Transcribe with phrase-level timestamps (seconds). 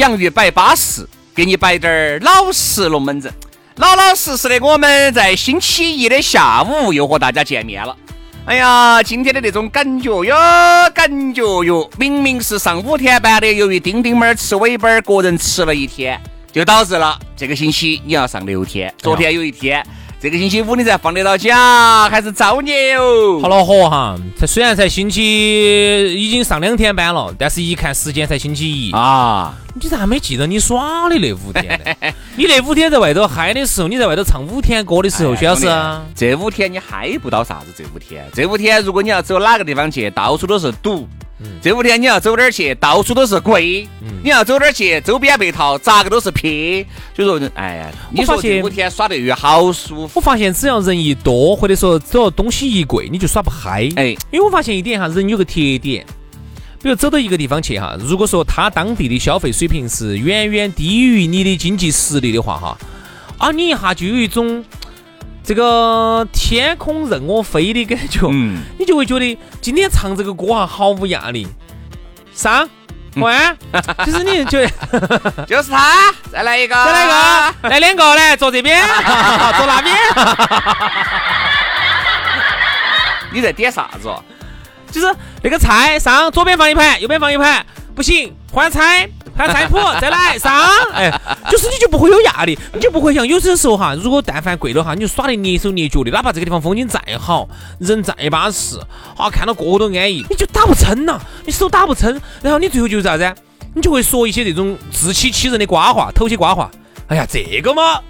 [0.00, 3.30] 洋芋摆巴适，给你摆点儿老实龙门阵。
[3.76, 7.94] 老老实实的，我们在星期一的下午又和大家见面了。
[8.46, 10.34] 哎呀，今天的那种感觉哟，
[10.94, 16.18] 感觉哟，明明是上五天班的，由于丁丁儿吃尾巴，个人吃了一天，
[16.50, 18.90] 就导致了这个星期你要上六天。
[18.96, 19.86] 昨天有一天。
[20.22, 23.40] 这个星期五你才放得到假，还是造孽哦！
[23.40, 24.14] 好恼火哈！
[24.36, 29.54] 才虽然才星期已经上两天班了，但是一看时间才星期一啊！
[29.72, 32.12] 你咋没记得你耍的那五天呢？
[32.36, 35.66] 你那五天在外头嗨的时候，你在外头唱五天歌的时候，薛老师，
[36.14, 37.72] 这五天你嗨不到啥子？
[37.74, 41.08] 这五天，这五天如果你要走哪个地方去，到处都是堵。
[41.62, 43.88] 这五天你要走哪儿去，到处都是贵。
[44.22, 46.86] 你要走哪儿去，周边被套咋个都是撇。
[47.16, 50.12] 所以说，哎呀，你说这五天耍得越好舒服。
[50.14, 53.88] 我发现只要人一多，或者说只要东西一贵，你就耍不嗨。
[53.96, 56.04] 哎，因为我发现一点哈，人有个特点，
[56.82, 62.78] 比如走到一个地方去哈，如果说他当地的消费水平是远远低于你的经济实力的话哈，
[63.38, 64.64] 啊，你一下就有一种。
[65.42, 71.48] 这个天空任我飞的感觉，嗯，你就会觉得今天唱这个歌哈毫无压力。
[72.32, 72.68] 上
[73.20, 73.56] 换，
[74.04, 74.70] 其实你觉得
[75.44, 78.80] 就是他，再来一个，再来一个，来两个来坐这边，
[79.56, 79.96] 坐那边。
[83.32, 84.08] 你在点啥子？
[84.92, 89.08] 就是那个菜上，左边放一盘，右边放一盘，不行，换菜。
[89.40, 90.52] 看菜谱，再来上，
[90.92, 91.10] 哎，
[91.50, 98.78] 就是你就不会有压力，你就不会像有些时候哈，如果但凡贵了哈，你就耍得蹑手蹑脚的，哪怕这个地方风景再好，人再巴适，
[99.16, 103.34] 啊，看到个个都安逸，你就打不撑呐，你手打不撑，然后你最后就是啥子？
[103.74, 106.70] 你就会说一些这种自欺欺人的瓜话，偷些瓜话。
[107.06, 108.00] 哎呀，这个嘛，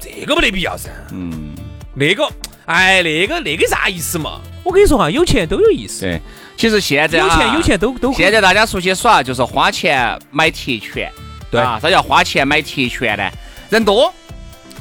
[0.00, 0.88] 这个没得必要噻。
[1.12, 1.54] 嗯，
[1.94, 2.26] 那个，
[2.64, 4.40] 哎，那个那个啥意思嘛？
[4.64, 6.00] 我跟你说哈，有钱都有意思。
[6.00, 6.20] 对。
[6.58, 11.08] 其实现在有钱有钱都都现在大家出去耍就是花钱买特权，
[11.52, 13.30] 对啊，啥叫花钱买特权呢？
[13.70, 14.12] 人多，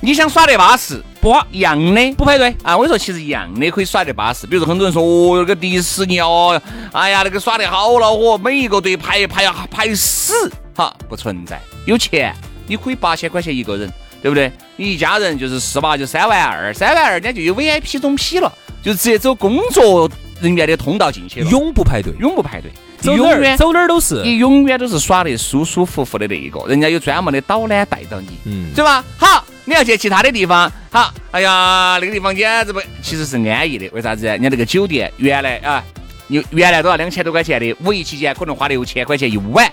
[0.01, 2.75] 你想耍得巴适，不一样的不排队啊！
[2.75, 4.47] 我跟你说，其实一样的可以耍得巴适。
[4.47, 6.59] 比如说很多人说哦，那个迪士尼哦，
[6.93, 11.61] 哎呀，那个耍得好恼火，每一个队排排呀排死，哈，不存在。
[11.85, 12.33] 有钱
[12.65, 13.87] 你可以八千块钱一个人，
[14.19, 14.51] 对不对？
[14.77, 18.51] 你一家人就是四八就三万二，三万二人家就有 VIP 中 P 了，
[18.81, 20.09] 就直接走工作。
[20.41, 22.71] 人员的通道进去了，永不排队，永不排队，
[23.03, 23.57] 永远。
[23.57, 29.03] 走哪儿都是，你永远都是耍的舒舒服服的那一个，人家有专门的导览带到你，嗯，对吧？
[29.17, 34.25] 好，你要去其他的地方，好，哎呀，那个地方简直不，其实是安逸的，为啥子？
[34.25, 35.83] 人家那个酒店原来啊，
[36.27, 39.71] 你原来都要两千多块钱的，五一期间可能花六千块钱一晚，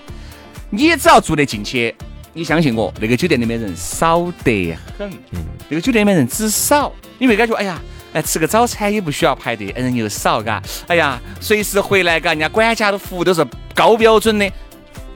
[0.69, 1.93] 你只要住得进去，
[2.33, 7.79] 你相信我，那个酒店里面人少得很，嗯，那个酒店里面人只少，你会感觉，哎呀。
[8.15, 10.63] 来吃个早餐也不需要排队，人又少，嘎。
[10.87, 14.49] 哎呀，随时回来，嘎，人家管家的服务都是高标准的，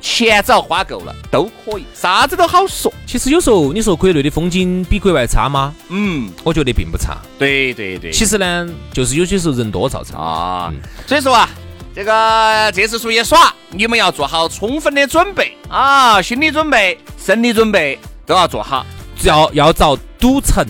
[0.02, 2.94] 钱只要花够了都可以，啥子都好说。
[3.08, 5.74] 其实有时候你说国内的风景比国外差吗？
[5.88, 7.18] 嗯，我觉得并不差。
[7.38, 8.12] 对对对。
[8.12, 10.70] 其实呢，就是有些时候人多造成啊。
[11.08, 11.50] 所以说啊，
[11.96, 18.86] 这个这次出去耍，你们要做好充分的准备啊，心理准备、生理准备都要做好，
[19.24, 20.66] 要要找赌城。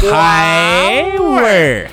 [0.00, 1.90] 开玩儿，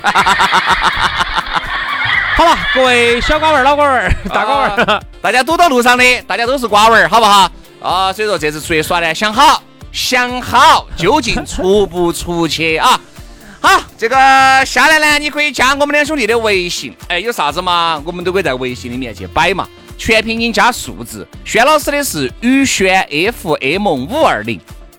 [2.36, 7.50] 好了，各位小瓜娃儿、老瓜娃儿、大瓜娃儿， 大家堵到路上的，大家都是瓜娃儿，好不好？
[7.82, 9.62] 啊，所以说这次出去耍呢，想好，
[9.92, 12.98] 想好究竟出不出去啊？
[13.60, 14.16] 好，这个
[14.64, 19.68] 下来呢，你可以加我们两兄弟的微信，哎，有啥子嘛，我们都可以在微信里面去摆嘛，
[19.98, 23.06] 全拼音加数字，轩老师的是宇轩
[23.42, 24.58] FM 五二零。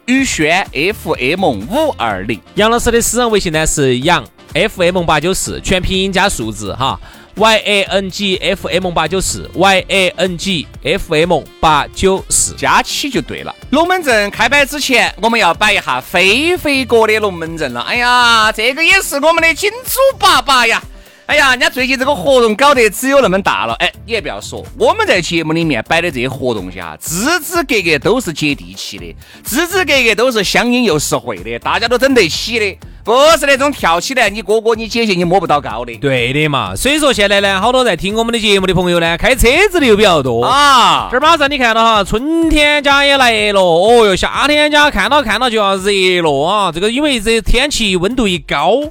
[0.09, 4.25] 宇轩 FM 五二零，杨老师的私人微信呢是杨
[4.55, 6.99] FM 八九四，全拼音加数字哈。
[7.35, 13.55] y a n g f m 八九四，y a n g f m 八九四，加起就对了。
[13.69, 17.81] 龙门阵开摆之前，我们要摆一下飞飞哥的龙门阵了。
[17.81, 20.81] 哎呀，这个也是我们的金主爸爸呀。
[21.29, 23.75] 哎呀，人家最近这个活动搞得只有那么大了。
[23.75, 35.95] 哎，你也不要说，我们在节目里面摆的这些活动下，支支格格都是接地气的，支支格格都是相应又实惠的，大家都整得起的，不是那种跳起来你哥哥你姐姐你摸不到高的。
[35.97, 41.09] 对的嘛，所以说现在呢，好多在听我们的节目的朋友呢，开车子的又比较多啊。
[41.11, 45.91] 这儿马上你看到哈，春天家也来了，哦哟，夏天家看到看到就要热
[46.23, 46.71] 了啊。
[46.71, 48.81] 这个因为这天气温度一高。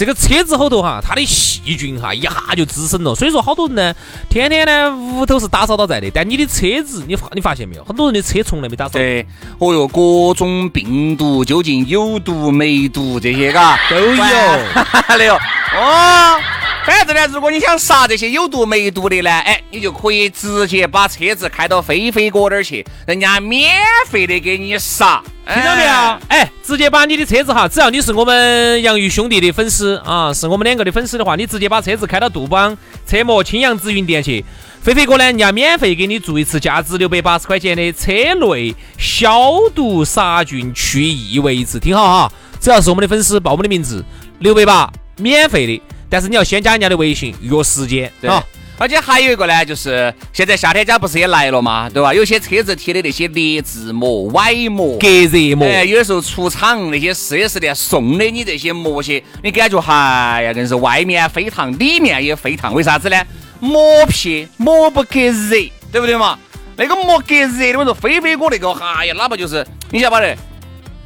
[0.00, 3.94] 这个车子后头哈，它的细菌哈一下就滋生了，所以说好多人呢，
[4.30, 8.92] 天天呢屋头是打扫到在的，但你的车子，你发你发现没有，很多人的车从来没打扫。
[8.92, 9.26] 对，
[9.58, 14.14] 哦哟，各种病毒，究竟有毒没毒这些嘎都有，
[15.18, 16.40] 没有哦。
[16.86, 23.70] 反正呢，如果你想杀这些有毒没毒的呢，哎，你就可以直接把车子开到飞飞哥那儿去，人家免
[24.08, 25.22] 费的给你杀。
[25.52, 25.90] 听到没有？
[26.28, 32.76] 哎，直接把你的车子哈，只要你是我们杨玉兄弟的粉丝啊，是我们两个的粉丝的话，你直接把车子开到杜邦
[33.06, 34.44] 车模青阳紫云店去，
[34.80, 41.78] 飞飞哥呢，人家免费给你做一次价值六百八十块钱的车内消毒杀菌去异味一次。
[41.78, 44.04] 听好哈，只要是我们的粉丝报我们的名字，
[44.40, 48.44] 六百八免费的，但是你要先加人家的微信约时间啊。
[48.80, 52.14] 而且还有一个呢，就是现在夏天家不是也来了嘛，对吧？
[52.14, 63.22] 有些车子贴的那些劣质膜、歪膜、隔热膜，哎，有的时候出厂那些四 S 店送的你这些膜些，你感觉哎呀，硬是外面飞烫，里面也飞烫，为啥子呢？
[63.60, 66.38] 膜皮膜不隔热，对不对嘛？
[66.76, 70.40] 那个膜隔热的，我说飞飞哥那个，哎呀，哪怕就是你晓得不？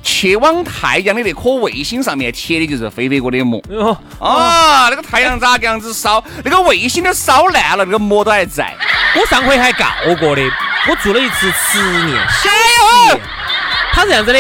[0.04, 3.60] 去往太阳的那颗卫星上面贴的就是飞飞哥的膜
[4.20, 4.88] 啊！
[4.90, 6.22] 那个太阳咋个样子烧？
[6.44, 8.72] 那个卫星都烧烂了，那个膜都还在。
[9.16, 9.86] 我上回还告
[10.20, 10.42] 过的，
[10.88, 13.20] 我做了一次实验，小实验。
[13.92, 14.38] 他是这样子的，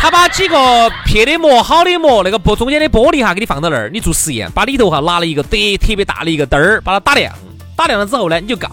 [0.00, 7.30] 他把几个撇的膜、好的膜，那个玻中间的玻璃哈，给你放到那儿，你做实验，把里头哈拿了一个特特别大的一个灯儿，把它打亮，
[7.76, 8.68] 打亮了之后呢，你就告。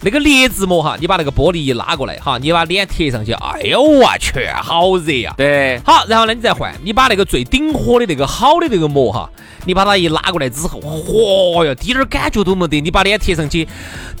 [0.00, 5.34] 那个劣质膜哈，你把那个玻璃一拉过来哈，你把脸贴上去，哎呦我去，好热呀！
[5.36, 9.28] 对，好，然后呢，你再换，你把那个最顶火的那个好的那个膜哈，
[9.64, 13.66] 你把它一拉过来之后，嚯哟，滴点儿感觉都没得，你把脸贴上去，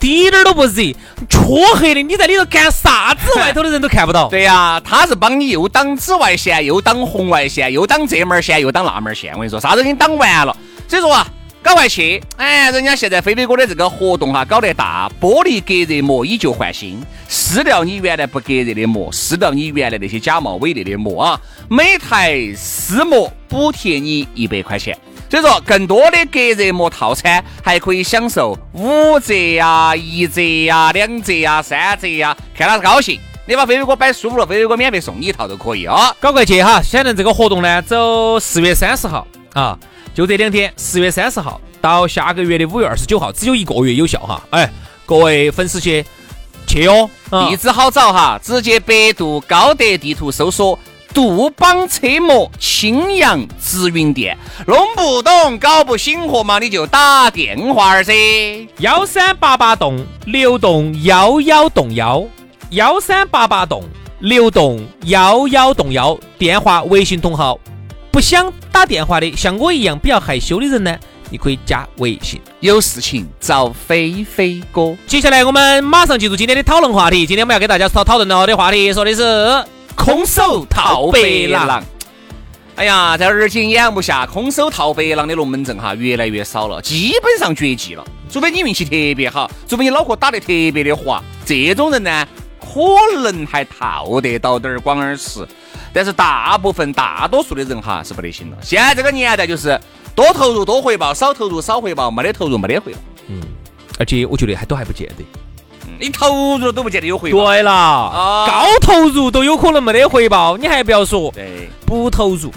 [0.00, 0.82] 滴点儿都不热，
[1.28, 3.38] 黢黑的，你在里头干啥子？
[3.38, 4.28] 外头的人都看不到。
[4.28, 9.32] 对呀，他是帮你又挡紫外线，又挡红外线，又挡这门线，又挡那门线。
[9.34, 10.56] 我跟你说，啥子给你挡完了？
[10.88, 11.24] 所以说啊。
[11.68, 12.18] 赶快去！
[12.38, 16.98] 哎，人家现在飞飞哥的这个活动哈，搞得大，玻璃隔热膜以旧换新，
[17.28, 21.40] 撕掉你原来不隔热的膜，撕掉你原来那些假冒伪劣的膜啊！
[21.68, 24.96] 每台撕膜补贴你一百块钱，
[25.28, 33.20] 所以说更多的隔热膜套餐还可以享受五折呀、一折呀、两折呀、三折呀，看他是高兴。
[33.46, 36.16] 你把飞飞哥摆舒服了，飞飞哥免费送你一套都可以啊！
[36.18, 36.80] 赶快去哈！
[36.80, 39.78] 现在这个活动呢，走四月三十号啊。
[40.18, 44.42] 就这两天，十月三十号到下个月的五月二十九号，只有一个月有效哈！
[44.50, 44.68] 哎，
[45.06, 46.04] 各位粉丝去
[46.66, 50.76] 去哦，地址好找哈，直接百度高德地图搜索
[51.14, 54.36] 杜邦车模青阳直营店，
[54.66, 58.12] 弄不懂搞不醒活嘛，你就打电话儿噻，
[58.78, 62.26] 幺三八八栋六栋幺幺栋幺，
[62.70, 63.84] 幺三八八栋
[64.18, 67.56] 六栋幺幺栋幺，电话微信同号。
[68.10, 70.96] 不想打电话的，像我一样比较害羞的人呢，
[71.30, 74.96] 你可以加微信，有事情找飞飞哥。
[75.06, 77.26] 接下来我们马上进入今天的讨论话题。
[77.26, 79.64] 今天我们要给大家讨讨论到的话题，说的是
[79.96, 81.82] 空手套白狼。
[82.76, 88.04] 哎呀，在耳今眼目下，空手套白狼的龙门阵哈越来越少了，基本上绝迹了。
[88.30, 92.28] 除非你运气特别好，除非你脑壳打得特别的滑，这种人呢，
[92.60, 95.44] 可能还套得到点儿广耳池。
[95.92, 98.56] 但是大部分、大多数的人哈是不得行了。
[98.62, 99.78] 现在这个年代就是
[100.14, 102.98] 多投入多回报，少投入少回报，没得投入没得回报。
[103.28, 103.40] 嗯，
[103.98, 105.24] 而且我觉得还都还不见得。
[106.00, 107.44] 你投入都不见得有回报。
[107.46, 111.32] 对了，啊，高投入都有可能没得回报，你还不要说。
[111.32, 112.50] 对，不投入，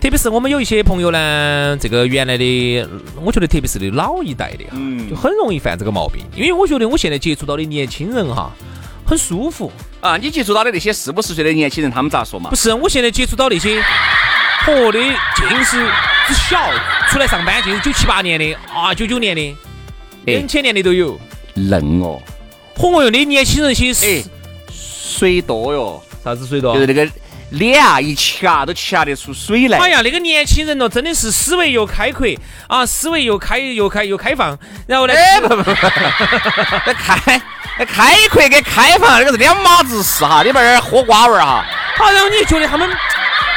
[0.00, 2.86] 特别是我们有一些朋友呢，这个原来的，
[3.24, 4.76] 我觉得特别是的老一代的哈，
[5.08, 6.22] 就很容易犯这个毛病。
[6.34, 8.52] 因为我觉得我现在接触到的年轻人哈。
[9.08, 9.72] 很舒服
[10.02, 10.18] 啊！
[10.18, 12.50] 你接触到的那些四五十岁的年轻人，他们咋说嘛？
[12.50, 13.82] 不是，我现在接触到那些，
[14.66, 15.00] 嚯的，
[15.34, 15.90] 尽是
[16.26, 16.70] 只小，
[17.08, 19.56] 出来上班就是九七八年的啊，九九年的，
[20.26, 21.18] 两千年的都有。
[21.54, 22.20] 嫩哦，
[22.76, 23.94] 嚯哟，那年轻人些
[24.70, 26.74] 水多哟，啥子水多？
[26.74, 27.10] 就是那个
[27.50, 29.78] 脸啊一掐都掐得出水来。
[29.78, 32.26] 哎呀，那个年轻人哦，真的是思维又开阔
[32.68, 35.70] 啊，思维又开又开又开放，然后呢，哎不不不，
[36.86, 37.40] 那开
[37.78, 41.64] 那开阔跟开放那个是两码子事哈，里边儿喝瓜味儿哈。
[41.96, 42.88] 好，然后你就觉得他们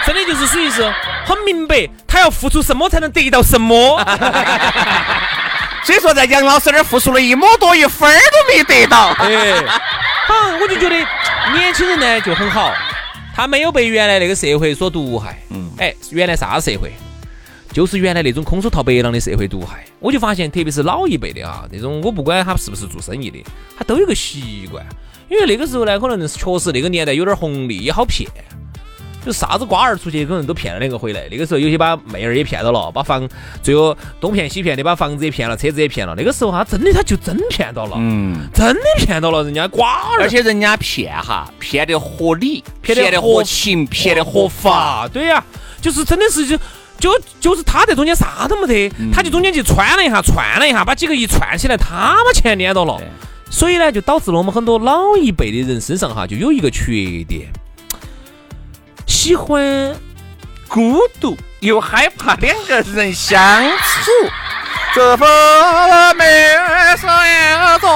[0.05, 0.81] 真的就是属于是
[1.25, 3.99] 很明白，他要付出什么才能得到什么。
[5.83, 9.09] 所以说，在杨老师那儿付出了一亩多，一分儿都没得到。
[9.19, 9.53] 哎，
[10.27, 10.95] 好，我就觉得
[11.53, 12.71] 年轻人呢就很好，
[13.33, 15.41] 他没有被原来那个社会所毒害。
[15.49, 16.91] 嗯，哎，原来啥社会？
[17.73, 19.85] 就是原来那种空手套白狼的社会毒害。
[19.99, 23.41] 我就发现，特别是老一辈的啊，那种我不管他是不是做生意的，
[23.77, 24.85] 他都有个习惯，
[25.29, 28.29] 因为那个时候呢，可能是确实那个年代有点红利，也好骗。
[29.23, 31.27] 就啥子瓜儿出去，可能都骗了两个回来。
[31.29, 33.27] 那个时候有些把妹儿也骗到了，把房
[33.61, 36.15] 最后东骗西骗的，把房子也骗了，车子也骗了。
[36.17, 40.21] 那个时候他真的他就真骗到了，嗯，真的骗到了人家瓜儿。
[40.21, 45.07] 而且人家骗哈，骗得合理，骗得合情，骗得合法。
[45.07, 45.43] 对呀，
[45.81, 46.57] 就是真的是就
[46.97, 52.99] 就就是他在中间啥都没得，他就中间去串了一下，串了一下，把几个一串起来，他把钱撵到了。
[53.49, 57.51] 所以呢，就导致了我们很多老一辈的人身上哈，就有一个缺点。
[59.05, 59.95] 喜欢
[60.67, 64.11] 孤独，又害怕两个人相处，
[64.95, 65.27] 这份
[66.15, 66.25] 美
[66.97, 67.89] 是一种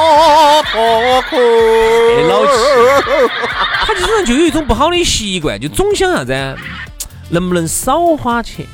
[0.72, 1.36] 痛苦。
[2.30, 2.52] 老气，
[3.86, 6.56] 他这种人就有一种不好的习惯，就总想啥子，
[7.30, 8.66] 能不能少花钱，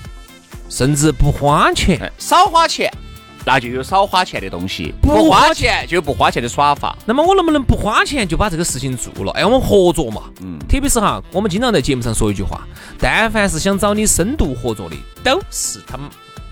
[0.70, 2.92] 甚至不花钱，少花钱。
[3.44, 6.96] 那就有少花钱的东西，不花钱就有不花钱的耍法。
[7.06, 9.32] 那么我能不能不花钱就把这个事情做了？
[9.32, 10.24] 哎，我们合作嘛。
[10.42, 10.60] 嗯。
[10.70, 12.62] 特别是哈，我们经常在节目上说一句话：，
[13.00, 16.08] 但凡是想找你深度合作的，都是他们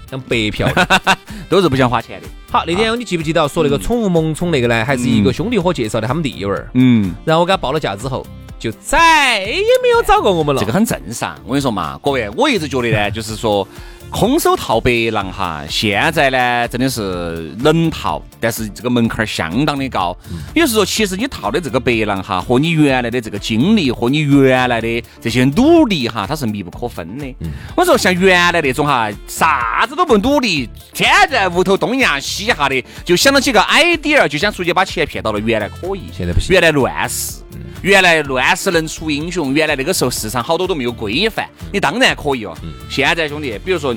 [0.10, 0.68] 想白嫖，
[1.48, 2.28] 都是不想花钱的。
[2.52, 4.84] 好，那天你记不记得说那个宠物萌宠那个呢？
[4.84, 6.70] 还是一个兄弟伙介绍的他们弟娃儿。
[6.74, 7.14] 嗯。
[7.24, 8.26] 然后我给他报了价之后，
[8.58, 10.60] 就再也没有找过我们了。
[10.60, 11.36] 这个很正常。
[11.46, 13.68] 我跟你说嘛，各位，我一直觉得呢，就是说。
[14.12, 20.16] 空手套白狼哈，现在呢真的是能套，但是这个门槛相当的高。
[20.54, 27.36] 也就是说，其实你套的这个白狼哈，和你原来的这个经历和你原来的这些努力哈，它是密不可分的。
[27.78, 37.36] 我说像原来那种哈，啥子都不努力，天天在屋头东一下西一下的，就想到几个 idea，就想出去把钱骗到了，原来可以，现在不行，原来乱世。
[37.82, 42.54] 原来乱世能出英雄，原来那个时候市场好多都没有规范，你当然可以哦。
[42.90, 43.96] 现在兄弟，比如说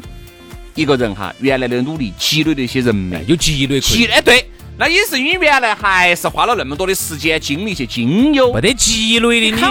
[0.74, 4.48] 一个人哈，原来的努力积累的一些人脉，有积累积累对，
[4.78, 9.56] 那也是因为原来还是花了那么多的时间精力去经营，没得积累的。
[9.56, 9.62] 你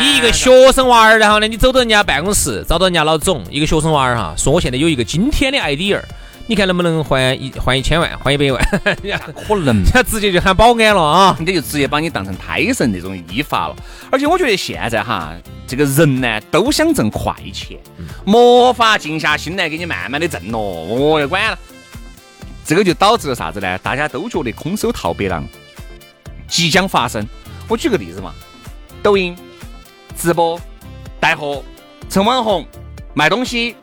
[0.00, 6.00] 你一个学生娃儿，然后呢，你走到人家办公室，找到人家老总，一个学生娃儿哈，说我现在有一个今天的 idea。
[6.48, 8.64] 你看能不能还一还一千万，还一百万？
[9.48, 11.36] 可能， 他直接就喊保安了啊！
[11.40, 13.74] 你就直接把你当成胎神那种依法了。
[14.12, 15.34] 而且我觉得现在哈，
[15.66, 17.76] 这个人呢都想挣快钱，
[18.24, 20.60] 没法静下心来给你慢慢的挣咯。
[20.60, 21.58] 我也管了，
[22.64, 23.76] 这个就导致了啥子呢？
[23.78, 25.44] 大家都觉得空手套白狼
[26.46, 27.26] 即将发生。
[27.66, 28.32] 我举个例子嘛，
[29.02, 29.36] 抖音
[30.16, 30.60] 直播
[31.18, 31.64] 带货、
[32.08, 32.64] 成网红、
[33.14, 33.74] 卖东西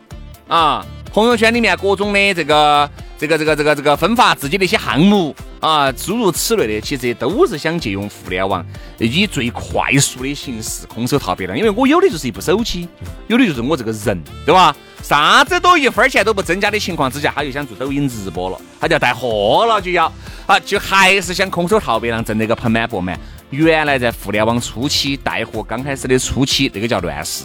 [0.48, 0.86] 啊。
[1.14, 2.90] 朋友圈里面各种的这个
[3.20, 8.66] 这个这个这个这个分发自己的一些项目啊，诸如此类的，其实都是想借用互联网，
[8.98, 11.56] 以最快速的形式空手套白狼。
[11.56, 12.88] 因为我有的就是一部手机，
[13.28, 14.76] 有的就是我这个人，对吧？
[15.04, 20.12] 啥子都一分钱都不增加的情况之下，他就想做抖音直播了，他就要带货了，就要
[20.48, 23.16] 啊，就还是想空手套白狼，挣那个盆满钵满。
[23.52, 27.44] 原来在互联网初期带货刚开始的初期，那个叫乱世。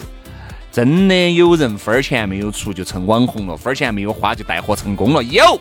[0.70, 5.22] 真的有人分儿钱没有出就成网红了，分儿钱没有花就带货成功了。
[5.24, 5.60] 有，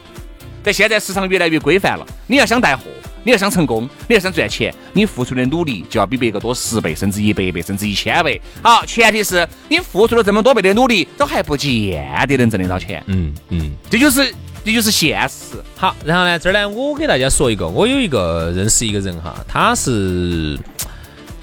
[0.62, 2.06] 但现在市场越来越规范了。
[2.28, 2.84] 你要想带货，
[3.24, 8.40] 你要想成功，你要想赚钱，你付出的努力就要比别个多十倍，甚至一百倍，甚至一千倍。
[8.62, 13.02] 好，前提是你付出了这么多倍的努力，都还不见得能挣得到钱。
[13.08, 14.32] 嗯嗯，这就是
[14.64, 15.56] 这就是现实。
[15.78, 20.60] 好，然后呢，这儿呢，我给大家说一个，我有一个认识一个人哈，他是。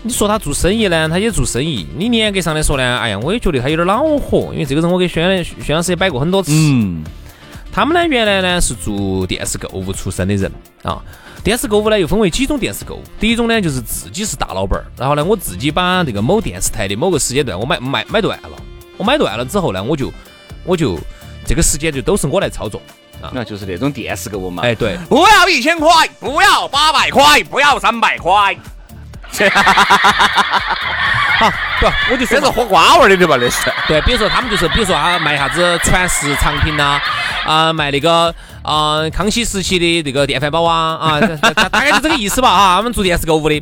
[0.06, 1.86] 你说他做生意呢，他也做生意。
[1.96, 6.52] 你严格上来说呢，哎呀，我也觉得他有点恼火，因为这个人我给轩轩老师也摆过很多次。
[6.52, 7.02] 嗯。
[7.72, 11.02] 他们呢，原来呢是做电视购物出身的人啊。
[11.42, 13.02] 电视购物呢又分为几种电视购物。
[13.18, 18.50] 第一种呢就是自己是大老板儿，然后呢我自己把这个某电视台的某个时间段我买买买断了，
[18.98, 20.12] 我买断了之后呢，我就
[20.64, 20.98] 我就
[21.46, 22.80] 这个时间就都是我来操作
[23.22, 23.32] 啊。
[23.32, 24.62] 那就是那种电视购物嘛。
[24.62, 24.98] 哎，对。
[25.08, 28.54] 不要一千块，不要八百块，不要三百块。
[31.36, 31.50] 好，
[31.80, 33.36] 不，我就说是喝瓜味的对吧？
[33.40, 33.72] 那是。
[33.88, 37.00] 对，比如说他们就是，比如说他卖啥子传世藏品呐，
[37.44, 41.20] 啊，卖那个啊康熙时期的那个电饭煲啊，啊，
[41.70, 42.76] 大概就这个意思吧啊。
[42.76, 43.60] 他们做电视购物的，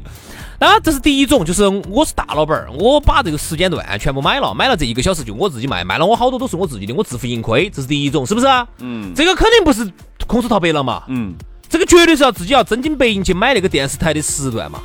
[0.61, 8.47] 那这是第一种，就是我是大老板儿，我把这个时间段全部买了，买了这一个小时就我自己卖，卖了我好多都是我自己的，我自负盈亏，这是第一种，是不是？
[8.81, 9.91] 嗯，这个肯定不是
[10.27, 11.05] 空手套白狼嘛。
[11.09, 11.35] 嗯，
[11.71, 14.79] 这个绝对是要自己要真金白银去买那个电视台的时段嘛。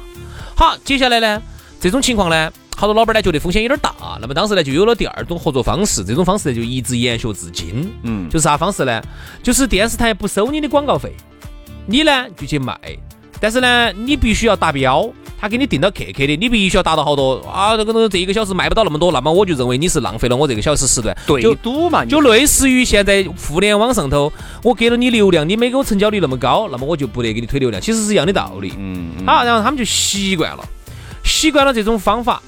[0.58, 1.40] 好，接下来呢，
[1.80, 2.52] 这种情况呢。
[2.76, 7.92] 好多老板呢觉得风险有点大，那么当时呢就有了第二种合作方式，这种方式呢就一直延续至今。
[8.02, 9.00] 嗯，就是啥方式呢？
[9.44, 11.14] 就是电视台不收你的广告费，
[11.86, 12.80] 你呢就去卖，
[13.40, 15.08] 但是呢你必须要达标，
[15.40, 21.16] 他给你定到克克的，你必须要达到好多啊，这个这一个小时卖不到那么多，那么我就认为你是浪费了我这个小时时段。
[21.28, 24.32] 对就赌嘛，就类似于现在互联网上头，
[24.64, 28.74] 我给了你流量，你没给我成交率那么高，那么我就不得给你推流量，其实是一样的道理。
[28.78, 30.64] 嗯，好，然后他们就习惯了，
[31.24, 32.42] 习惯了这种方法。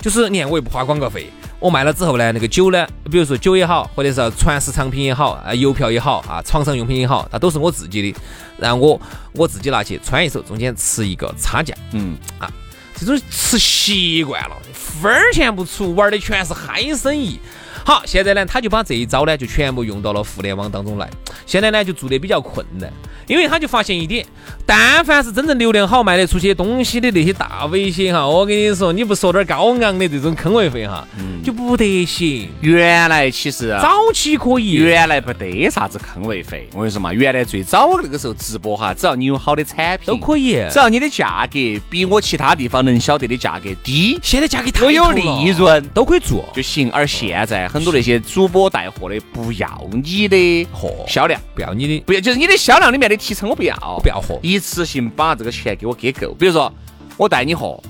[0.00, 1.30] 就是你看，我又不花广告费，
[1.64, 8.18] 我卖了之后呢，那个酒呢，比如说酒也好，或者是传世藏品也好，啊，邮票也好，啊，床上用品也好，它都是我自己的，
[8.58, 9.00] 然后我
[9.32, 12.52] 我自己拿去穿一手，中间吃一个差价，嗯啊，
[12.94, 17.40] 这种吃习惯了，分儿钱不出，玩的全是嗨生意。
[17.82, 21.08] 好，现在呢，他就把这一招呢，就全部用到了互联网当中来，
[21.46, 22.92] 现在呢，就做的比较困难。
[23.26, 24.24] 因为他就发现一点，
[24.66, 31.06] 但凡是真正流量好卖得出去东西的那些大 V 些哈，我跟你说，你不说点高昂的这种坑位费哈，
[31.42, 32.48] 就不得行。
[32.60, 36.68] 原来其实早期可以，原来不得啥子坑位费。
[36.72, 46.90] 我跟你说嘛，原来最早那个时候直播哈，只要你有好的产品都可以，只要你的价格比我其他地方能晓得的价格低，现在价格太有利润都可以做就行。
[46.90, 53.13] 而现在很多那些主播带货的不要你的货销量，不要你的，不要就是你的销量里面的。
[53.16, 56.34] 提成我不要，不要货，一次性把这个钱给我给够。
[56.34, 56.72] 比如说，
[57.16, 57.82] 我带你货，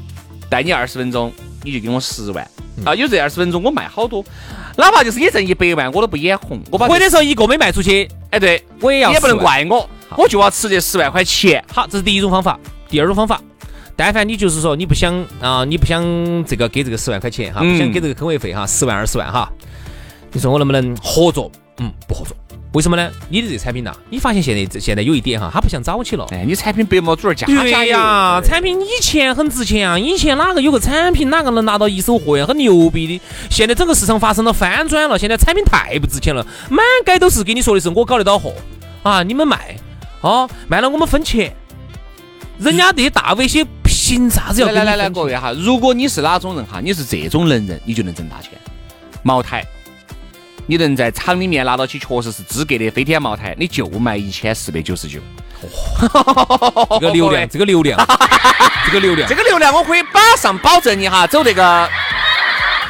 [0.49, 2.47] 带你二十分钟，你就给我十万
[2.85, 2.95] 啊！
[2.95, 4.25] 有这二十分钟，我卖好多，
[4.77, 6.61] 哪怕就是你挣一百万，我都不眼红。
[6.71, 11.65] 我把或者说一个没卖出去，哎，对我也要，也不能怪我，我就要吃这十万块钱。
[11.73, 12.59] 好，这是第一种方法。
[12.89, 13.41] 第二种方法，
[13.97, 16.05] 但凡你就是说你不想啊，你不想
[16.45, 19.51] 这个给这个十万块钱哈，不想给这个坑位费哈，十万二十万哈，
[20.33, 21.51] 你说我能不能合作？
[21.79, 22.37] 嗯，不合作。
[22.75, 23.09] 为什么呢？
[23.29, 26.27] 你的这产品呐，你发现现在现在有一点哈，它不像早期了。
[26.33, 33.21] 哎，你产品白毛猪儿加对呀，产品以前很值钱啊，以前哪个有个产品，哪个能拿到一手货呀，很牛逼的。
[33.49, 38.53] 现在整个市场发生了翻转了，现在产品太不值钱了，满街都是给你说的是我搞得到货
[39.05, 39.77] 啊，你们卖
[40.21, 41.55] 啊，卖了我们分钱。
[42.59, 48.51] 人家这些大 V 些凭啥子要来来来，各位哈，如果你是哪种人哈，你是这种能人，你就能挣大钱。
[49.23, 49.65] 茅台。
[50.67, 55.21] 你能在厂里面拿到起确实是资格的飞天茅台，你就卖一千四百九十九。
[57.01, 57.99] 这个流量， 这个流量，
[58.87, 61.89] 这个流量，这个流量，我可以马上保证你哈，走这个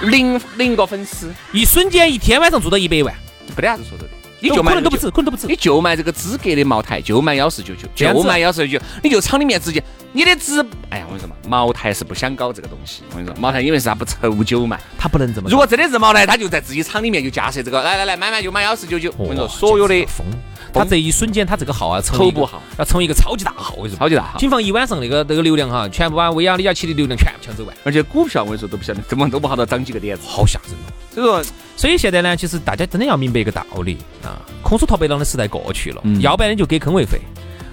[0.02, 3.14] 零零个粉丝，一瞬间一天晚上做到一百万，
[3.54, 4.10] 不得啥子说头的。
[4.40, 5.46] 你就可能都不止，可能都不止。
[5.46, 13.02] 你就卖这个资格的茅台，就卖幺四九九，就卖幺四九九，你就厂里面直接，你的资，哎呀，我跟你说嘛，茅台是不想搞这个东西。
[13.10, 15.48] 我跟你说，茅台因为是啥不愁酒嘛，他不能这么。
[15.48, 19.12] 如果真的是茅台，他就在自己厂里面就架设这个，来来来，买买就买幺四九九。
[19.16, 20.26] 我跟你说，所有的疯，
[20.74, 24.38] 他这一瞬间他这个号啊，头部号要成为一个超级大号，我跟你说，超级大号。
[24.38, 27.76] 谨防一晚上那个那个流量哈，全部把薇娅李佳琦的流量全部抢走完。
[27.84, 30.92] 而且股票我跟你说都不晓得，怎么都不好到涨几个点子，好吓人哦。
[31.14, 31.44] 所以说，
[31.76, 37.20] 所以现在呢，其实大家真的要明白一个道理啊，空手套白狼的时代过去了，要不然你就给坑位费，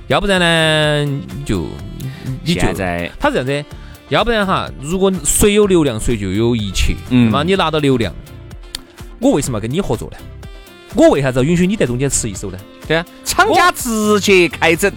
[0.08, 1.66] 要不然呢就
[2.44, 3.66] 你现在他是这样子，
[4.10, 8.14] 要不然哈，如果谁有流量谁就有一切，嗯，那么你拿到流量，
[9.20, 10.18] 我为什么要跟你合作呢？
[10.96, 12.58] 我为啥子要允许你在中间吃一手呢？
[12.88, 14.92] 对啊，厂家直接开整。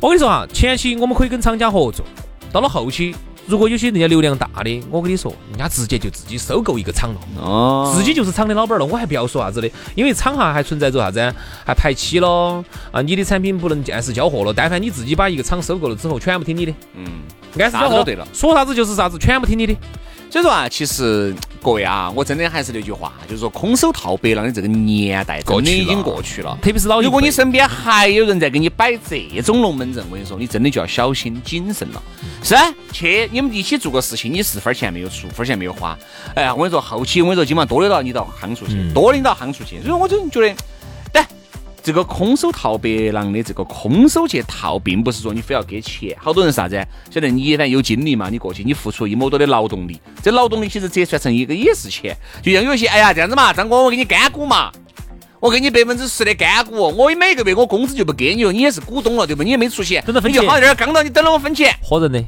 [0.00, 2.04] 我跟你说哈，前期我们可以跟厂家合作，
[2.52, 3.14] 到了后期。
[3.48, 11.32] 如果有些人家流量大的，我跟你说，人家直接就自己收购一个厂了，哦，自己就是厂的老板了，我还不要说啥子的，因为厂哈还存在着啥子，
[11.64, 17.04] 还排期咯，啊，你的产品不能按时交货了，但凡你自己把一个厂收购了之后，全部听你的，嗯，
[17.60, 19.76] 按时交货，对了，说啥子就是啥子，全部听你的。
[20.28, 26.58] 所以说啊，其实各位啊，我真的还是那句话，就是说空手套白狼的这个年代真的已经过去了。
[26.60, 32.02] 特别是老如果你身边还有人在给你摆这种龙门阵，我跟你说，你真的就要小心谨慎了。
[32.42, 35.96] 是啊，去你们一起做个事情，你是分钱没有出，分钱没有花。
[36.34, 39.80] 哎呀，我跟你说，后期我跟你说，基本上多的到你到夯出去，多领到夯出去。
[39.80, 40.54] 所以，我真觉得。
[41.86, 46.16] 这个空手套白狼的这个空手去套，并不是说你非要给钱。
[46.20, 46.84] 好多人啥子？
[47.12, 52.16] 晓得你反正有精力嘛，你过去你付出一亩多的劳动力，这劳动力其实折算成一个也是钱。
[52.42, 54.72] 就像有些哎呀这样子嘛，张哥我给你干股嘛，
[55.38, 59.44] 我给你百分之十的干股，我每个月我工资就不给你了，你也是股东了对不？
[59.44, 62.20] 你也没出钱，你就好在这儿刚到你等着我分钱，唬人的。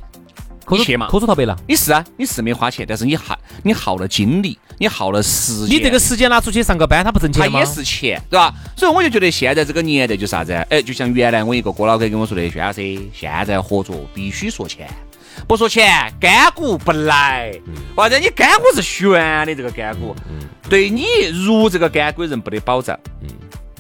[0.77, 7.61] 你去嘛，抠出套白了，你是啊，你是没花钱，但是你耗你耗了精力，你耗了时间，你这个时间拿出去上个班，他不挣钱吗？
[7.61, 8.53] 他也是钱，对吧？
[8.77, 10.53] 所以我就觉得现在这个年代就啥子？
[10.71, 14.89] 哎，就像原来我一个哥老倌跟我说的，轩老师，现在合作必须说钱。
[15.47, 17.53] 不说钱，干股不来。
[17.95, 20.15] 或者你干股是悬的，这个干股，
[20.69, 21.05] 对你
[21.47, 22.99] 入这个干股人不得保障。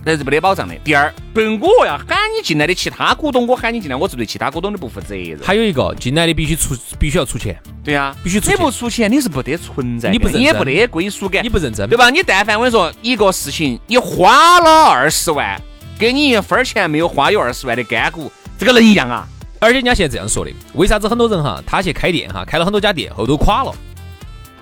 [0.08, 0.74] 那是没得保障的。
[0.76, 5.38] 第二，不是我要喊你进来的其他股东，我喊你进来，我是对其他股东的不负责任。
[5.42, 7.54] 还有一个，进来的必须出，必须要出钱。
[7.84, 8.50] 对呀，必须出。
[8.50, 12.08] 你不出钱，你是不得存在，你不你也不得归属感，你不认真，对吧？
[12.08, 15.60] 你但凡我跟你说一个事情，你花了二十万，
[15.98, 19.28] 给你一分钱没有花，有二十万的干股，这个能一样啊？
[19.60, 23.74] 而且人家现在这样说的，为啥子很多人哈，他去开店哈，开了很多家店后头垮了，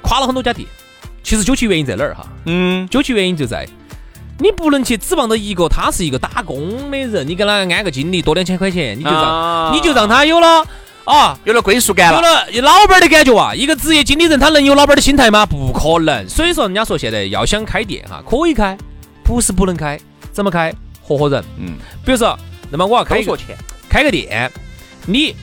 [0.02, 0.68] 垮了很多家店。
[1.22, 2.26] 其实究其原因在哪儿哈？
[2.46, 3.64] 嗯，究其原因就在。
[4.38, 10.64] 你不能去指望着一个，他是一个打工的人，你给他安个经理多两千块钱，你就让你就让他有了
[11.04, 13.54] 啊，有了归属感了，有了老板的感觉啊。
[13.54, 15.46] 一个职业经理人他能有老板的心态吗？
[15.46, 16.28] 不可能。
[16.28, 18.76] 所以说，人家说现在要想开店哈，可以开，
[19.24, 19.98] 不是不能开，
[20.32, 20.74] 怎么开？
[21.02, 22.38] 合伙人，嗯，比如说，
[22.70, 23.56] 那么我要开一个钱，
[23.88, 24.50] 开个店，
[25.06, 25.34] 你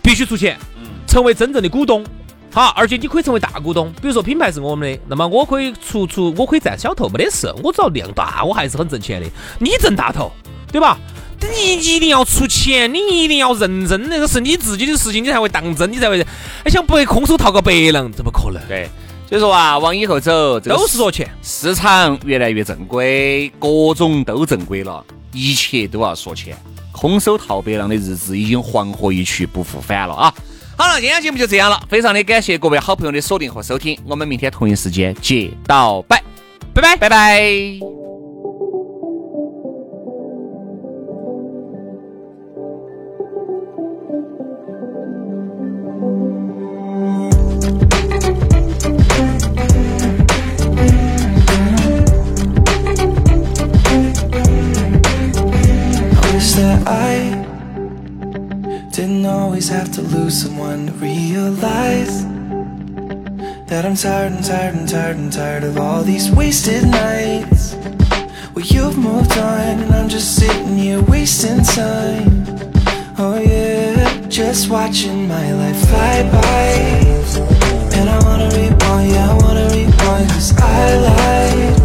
[0.00, 2.04] 必须出钱，嗯，成为真正的股东。
[2.52, 9.26] 好，而且你可以成为大股东，比如说品牌是我们的，那么我可以出出，我可以占小头，没得事，我只要量大，我还是很挣钱的。
[9.58, 10.30] 你挣大头，
[10.70, 10.98] 对吧？
[11.40, 16.24] 你一定要出钱，你一定要认真，那个是你自己的事情，你才会当真，你才会。
[16.62, 18.62] 还想不会空手套个白狼，怎么可能？
[18.68, 18.88] 对，
[19.28, 21.28] 所以说啊，往以后走，都是说钱。
[21.42, 26.56] 市场越来越正规，各种都正规了，一切都要说钱。
[26.92, 30.34] 空手套白狼的日子已经黄河一去不复返了啊！
[30.82, 36.20] 好了，今天节目就这样了，非常的感谢各位好朋友的锁定和收听，我们明天同一时间接到拜，
[36.74, 38.01] 拜拜拜拜。
[59.62, 62.24] Someone to realize
[63.66, 67.76] that I'm tired and tired and tired and tired of all these wasted nights.
[68.54, 72.44] Well, you've moved on, and I'm just sitting here wasting time.
[73.18, 76.72] Oh, yeah, just watching my life fly by.
[77.96, 81.80] And I wanna rewind, yeah, I wanna rewind, cause I lied.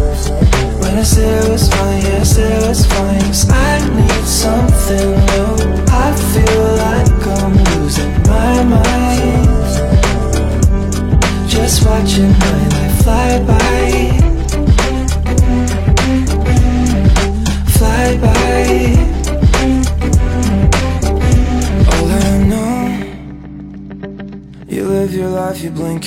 [0.80, 4.24] When I said it was fine, yeah, I said it was fine, cause I need
[4.24, 5.84] something new.
[5.90, 6.12] I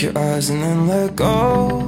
[0.02, 1.82] your eyes and then let go.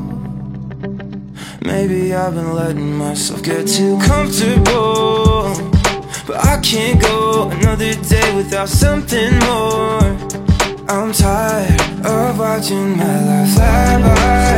[1.62, 5.56] Maybe I've been letting myself get too comfortable
[6.28, 10.02] but I can't go another day without something more.
[10.88, 14.54] I'm tired of watching my life fly by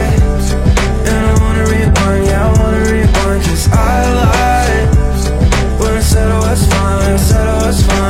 [1.10, 5.80] And I wanna rewind, yeah I wanna rewind Cause I lied.
[5.80, 8.05] When I said I was fine, I said I was fine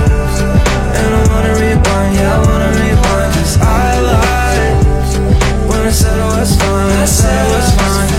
[0.95, 3.33] And I wanna rewind, yeah, I wanna rewind.
[3.33, 5.69] Cause I lied.
[5.69, 8.10] When I said I was fine, I said I was fine